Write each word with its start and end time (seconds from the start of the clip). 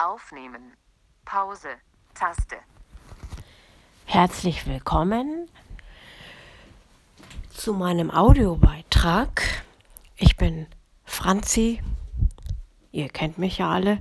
Aufnehmen. 0.00 0.74
Pause. 1.24 1.70
Taste. 2.14 2.56
Herzlich 4.06 4.64
willkommen 4.64 5.48
zu 7.50 7.72
meinem 7.72 8.12
Audiobeitrag. 8.12 9.42
Ich 10.16 10.36
bin 10.36 10.68
Franzi. 11.04 11.82
Ihr 12.92 13.08
kennt 13.08 13.38
mich 13.38 13.58
ja 13.58 13.70
alle. 13.70 13.98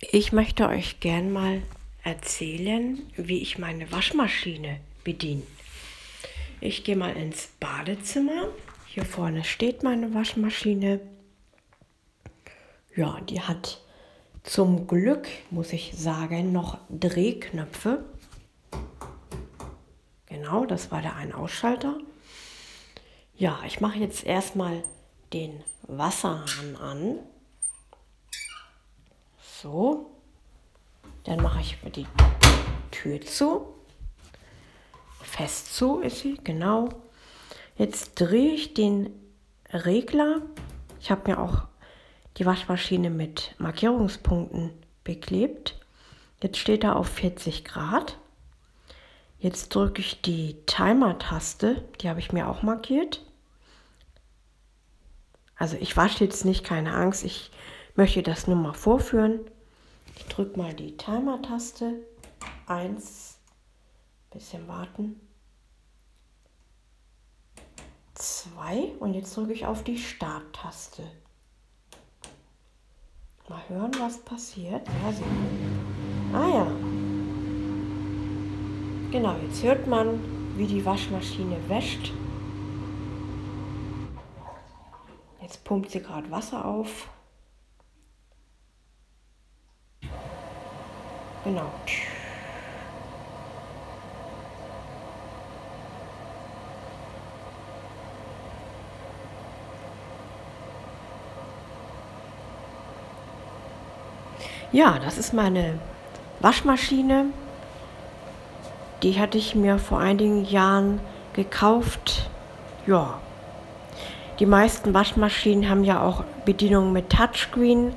Ich 0.00 0.32
möchte 0.32 0.66
euch 0.68 1.00
gern 1.00 1.30
mal 1.30 1.60
erzählen, 2.04 3.02
wie 3.16 3.42
ich 3.42 3.58
meine 3.58 3.92
Waschmaschine 3.92 4.80
bediene. 5.04 5.42
Ich 6.62 6.84
gehe 6.84 6.96
mal 6.96 7.14
ins 7.18 7.48
Badezimmer. 7.60 8.48
Hier 8.86 9.04
vorne 9.04 9.44
steht 9.44 9.82
meine 9.82 10.14
Waschmaschine. 10.14 11.00
Ja, 12.94 13.20
die 13.22 13.40
hat 13.40 13.80
zum 14.42 14.86
Glück, 14.86 15.26
muss 15.50 15.72
ich 15.72 15.94
sagen, 15.96 16.52
noch 16.52 16.78
Drehknöpfe. 16.90 18.04
Genau, 20.26 20.66
das 20.66 20.90
war 20.90 21.00
der 21.00 21.16
Ein-Ausschalter. 21.16 21.98
Ja, 23.34 23.60
ich 23.66 23.80
mache 23.80 23.98
jetzt 23.98 24.24
erstmal 24.24 24.84
den 25.32 25.62
Wasserhahn 25.82 26.76
an. 26.76 27.18
So. 29.62 30.10
Dann 31.24 31.40
mache 31.40 31.60
ich 31.60 31.78
die 31.94 32.06
Tür 32.90 33.20
zu. 33.20 33.74
Fest 35.22 35.74
zu 35.74 36.00
ist 36.00 36.18
sie, 36.18 36.34
genau. 36.44 36.88
Jetzt 37.76 38.16
drehe 38.16 38.52
ich 38.52 38.74
den 38.74 39.10
Regler. 39.72 40.42
Ich 41.00 41.10
habe 41.10 41.30
mir 41.30 41.40
auch 41.40 41.71
die 42.38 42.46
Waschmaschine 42.46 43.10
mit 43.10 43.54
Markierungspunkten 43.58 44.70
beklebt. 45.04 45.78
Jetzt 46.42 46.58
steht 46.58 46.84
er 46.84 46.96
auf 46.96 47.08
40 47.08 47.64
Grad. 47.64 48.18
Jetzt 49.38 49.74
drücke 49.74 50.00
ich 50.00 50.22
die 50.22 50.56
Timer-Taste, 50.66 51.82
die 52.00 52.08
habe 52.08 52.20
ich 52.20 52.32
mir 52.32 52.48
auch 52.48 52.62
markiert. 52.62 53.24
Also 55.56 55.76
ich 55.80 55.96
wasche 55.96 56.24
jetzt 56.24 56.44
nicht, 56.44 56.64
keine 56.64 56.94
Angst, 56.94 57.24
ich 57.24 57.50
möchte 57.94 58.22
das 58.22 58.46
nur 58.46 58.56
mal 58.56 58.72
vorführen. 58.72 59.40
Ich 60.16 60.26
drücke 60.26 60.58
mal 60.58 60.74
die 60.74 60.96
Timer-Taste. 60.96 61.94
Eins, 62.66 63.38
bisschen 64.30 64.66
warten. 64.68 65.20
Zwei 68.14 68.92
und 69.00 69.14
jetzt 69.14 69.36
drücke 69.36 69.52
ich 69.52 69.66
auf 69.66 69.82
die 69.82 69.98
Start-Taste. 69.98 71.02
Mal 73.48 73.62
hören, 73.68 73.90
was 73.98 74.18
passiert. 74.18 74.86
Ja. 74.86 76.38
Ah 76.38 76.48
ja. 76.48 76.66
Genau, 79.10 79.36
jetzt 79.42 79.62
hört 79.62 79.86
man, 79.86 80.20
wie 80.56 80.66
die 80.66 80.84
Waschmaschine 80.84 81.56
wäscht. 81.68 82.12
Jetzt 85.42 85.64
pumpt 85.64 85.90
sie 85.90 86.00
gerade 86.00 86.30
Wasser 86.30 86.64
auf. 86.64 87.08
Genau. 91.44 91.70
Ja, 104.72 104.98
das 104.98 105.18
ist 105.18 105.32
meine 105.34 105.78
Waschmaschine. 106.40 107.26
Die 109.02 109.18
hatte 109.18 109.38
ich 109.38 109.54
mir 109.54 109.78
vor 109.78 109.98
einigen 109.98 110.44
Jahren 110.44 111.00
gekauft. 111.32 112.30
Ja. 112.86 113.18
Die 114.38 114.46
meisten 114.46 114.94
Waschmaschinen 114.94 115.68
haben 115.68 115.84
ja 115.84 116.02
auch 116.02 116.24
Bedienung 116.44 116.92
mit 116.92 117.10
Touchscreen, 117.10 117.94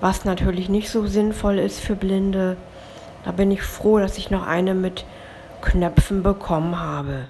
was 0.00 0.24
natürlich 0.24 0.68
nicht 0.68 0.90
so 0.90 1.06
sinnvoll 1.06 1.58
ist 1.58 1.80
für 1.80 1.96
Blinde. 1.96 2.56
Da 3.24 3.32
bin 3.32 3.50
ich 3.50 3.62
froh, 3.62 3.98
dass 3.98 4.18
ich 4.18 4.30
noch 4.30 4.46
eine 4.46 4.74
mit 4.74 5.04
Knöpfen 5.62 6.22
bekommen 6.22 6.78
habe. 6.78 7.28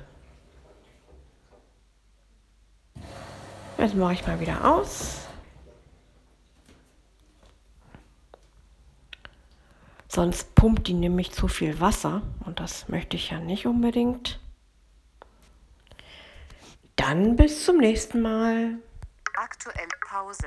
Jetzt 3.78 3.94
mache 3.94 4.14
ich 4.14 4.26
mal 4.26 4.40
wieder 4.40 4.64
aus. 4.64 5.26
Sonst 10.14 10.54
pumpt 10.54 10.86
die 10.86 10.94
nämlich 10.94 11.32
zu 11.32 11.48
viel 11.48 11.80
Wasser 11.80 12.22
und 12.46 12.60
das 12.60 12.88
möchte 12.88 13.16
ich 13.16 13.30
ja 13.30 13.40
nicht 13.40 13.66
unbedingt. 13.66 14.38
Dann 16.94 17.34
bis 17.34 17.64
zum 17.64 17.78
nächsten 17.78 18.22
Mal. 18.22 18.78
Aktuell 19.34 19.88
Pause. 20.06 20.46